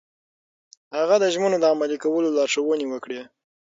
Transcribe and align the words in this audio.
هغه 0.97 1.15
د 1.19 1.25
ژمنو 1.33 1.57
د 1.61 1.65
عملي 1.73 1.97
کولو 2.03 2.35
لارښوونې 2.37 2.85
وکړې. 2.89 3.21